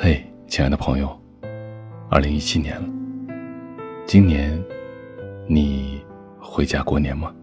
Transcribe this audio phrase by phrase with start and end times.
[0.00, 1.10] 嘿，亲爱的朋友，
[2.08, 2.88] 二零一七年了，
[4.06, 4.56] 今年
[5.48, 6.00] 你
[6.38, 7.34] 回家过年吗？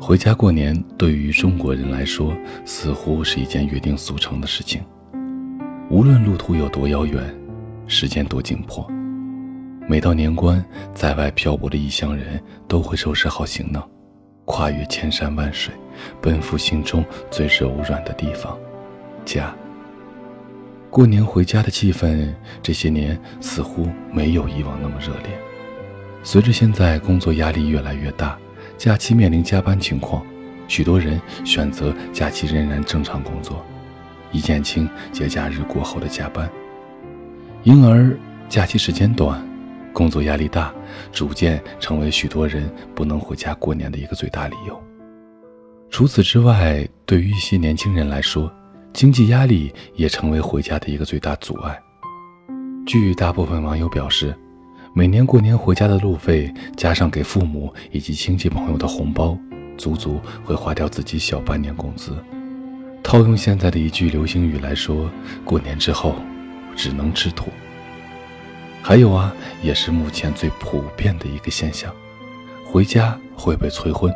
[0.00, 4.82] 回家过年对于中国人来说，似乎是一件约定俗成的事情。
[5.90, 7.22] 无论路途有多遥远，
[7.86, 8.90] 时间多紧迫，
[9.86, 10.64] 每到年关，
[10.94, 13.86] 在外漂泊的异乡人都会收拾好行囊，
[14.46, 15.74] 跨越千山万水，
[16.22, 18.58] 奔赴心中最柔软的地方——
[19.26, 19.54] 家。
[20.96, 22.26] 过年回家的气氛，
[22.62, 25.38] 这些年似乎没有以往那么热烈。
[26.22, 28.38] 随着现在工作压力越来越大。
[28.78, 30.24] 假期面临加班情况，
[30.66, 33.62] 许多人选择假期仍然正常工作，
[34.32, 36.50] 以减轻节假日过后的加班。
[37.62, 38.16] 因而，
[38.48, 39.46] 假期时间短，
[39.92, 40.72] 工作压力大，
[41.12, 44.82] 逐渐成为许多人不能回家过年的一个最大理由。
[45.90, 48.50] 除此之外，对于一些年轻人来说，
[48.96, 51.78] 经济压力也成为回家的一个最大阻碍。
[52.86, 54.34] 据大部分网友表示。
[54.94, 59.36] 每年过年回家的路费，加上给父母以及亲戚朋友的红包，
[59.76, 62.16] 足足会花掉自己小半年工资。
[63.02, 65.10] 套用现在的一句流行语来说，
[65.44, 66.14] 过年之后
[66.74, 67.50] 只能吃土。
[68.80, 71.94] 还有啊，也是目前最普遍的一个现象：
[72.64, 74.10] 回家会被催婚，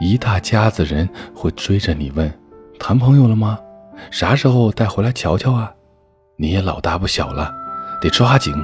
[0.00, 2.32] 一大家子人会追着你问，
[2.78, 3.58] 谈朋友了吗？
[4.10, 5.72] 啥时候带回来瞧瞧啊？
[6.36, 7.54] 你也老大不小了，
[8.00, 8.54] 得抓紧。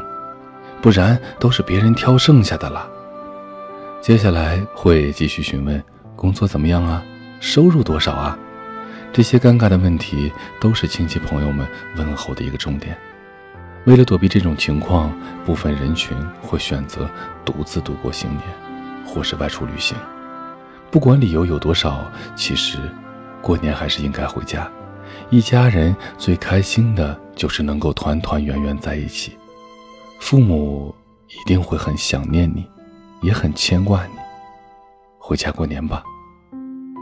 [0.82, 2.88] 不然都是别人挑剩下的了。
[4.00, 5.82] 接下来会继续询问
[6.16, 7.02] 工作怎么样啊，
[7.38, 8.38] 收入多少啊？
[9.12, 12.96] 这些尴尬的问题都是亲戚朋友们问候的一个重点。
[13.84, 15.12] 为了躲避这种情况，
[15.44, 17.08] 部分人群会选择
[17.44, 18.42] 独自度过新年，
[19.06, 19.96] 或是外出旅行。
[20.90, 22.78] 不管理由有多少，其实
[23.42, 24.66] 过年还是应该回家。
[25.30, 29.36] 一家人最开心的就是能够团团圆圆在一起。
[30.18, 30.94] 父母
[31.28, 32.66] 一定会很想念你，
[33.22, 34.12] 也很牵挂你。
[35.18, 36.02] 回家过年吧，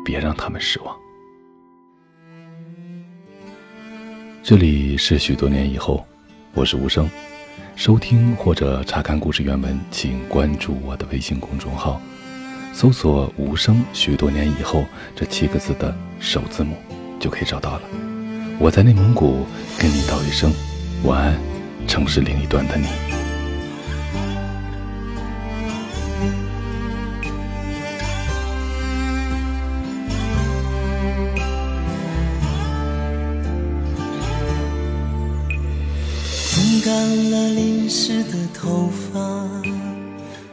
[0.04, 0.96] 别让他们失望。
[4.42, 6.06] 这里是许多年以后，
[6.54, 7.08] 我是无声。
[7.74, 12.00] 收听或者查看故事原文，请关注我的微信公众号，
[12.72, 16.74] 搜索“无声”许多年以后这七个字的首字母，
[17.18, 17.82] 就可以找到了。
[18.58, 19.46] 我在内蒙古
[19.78, 20.52] 跟你道一声
[21.04, 21.38] 晚安，
[21.86, 22.86] 城市另一端的你。
[36.50, 39.20] 风干了淋湿的头发，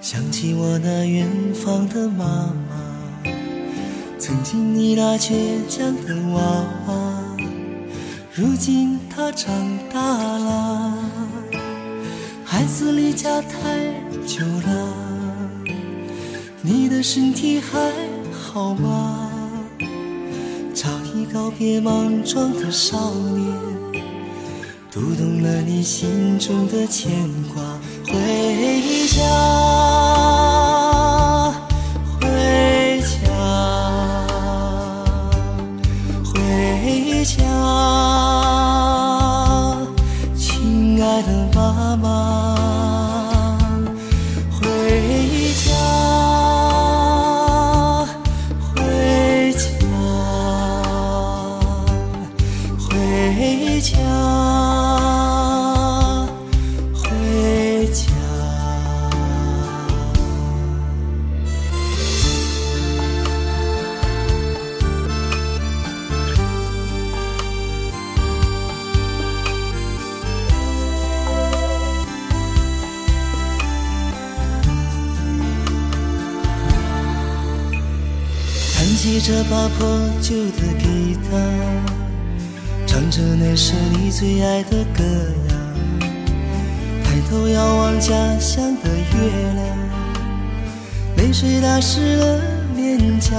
[0.01, 2.64] 想起我那远方的妈妈。
[4.25, 5.35] 曾经你那倔
[5.69, 6.41] 强的娃
[6.87, 7.37] 娃，
[8.33, 9.53] 如今他长
[9.93, 10.97] 大了。
[12.43, 13.77] 孩子离家太
[14.25, 14.93] 久了，
[16.63, 17.91] 你的身体还
[18.33, 19.29] 好吗？
[20.73, 23.45] 早已告别莽撞的少年。
[24.89, 27.11] 读懂了你心中的牵
[27.53, 27.61] 挂，
[28.07, 29.21] 回家，
[37.25, 37.84] 回
[79.15, 79.87] 背着把破
[80.21, 81.37] 旧的吉他，
[82.85, 85.05] 唱着那首你最爱的歌
[85.47, 85.55] 谣。
[87.01, 89.65] 抬头遥望家乡的月亮，
[91.15, 92.41] 泪水打湿了
[92.75, 93.37] 脸颊。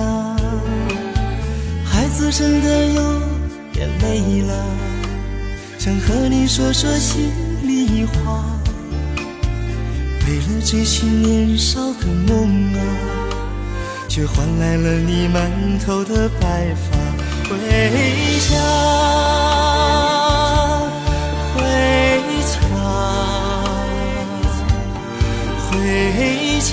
[1.84, 3.20] 孩子真的有
[3.70, 4.54] 点累了，
[5.78, 7.30] 想和你说说心
[7.62, 8.46] 里话。
[10.26, 12.45] 为了追寻年少的梦。
[14.16, 16.96] 却换来了你满头的白发。
[17.50, 17.54] 回
[18.48, 18.56] 家，
[21.52, 21.60] 回
[22.40, 22.56] 家，
[25.68, 25.76] 回
[26.62, 26.72] 家，